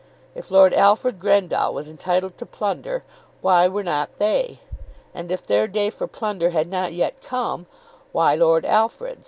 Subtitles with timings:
[0.33, 3.03] If Lord Alfred Grendall was entitled to plunder,
[3.41, 4.59] why were not they?
[5.13, 7.67] And if their day for plunder had not yet come,
[8.11, 9.19] why had Lord Alfred's?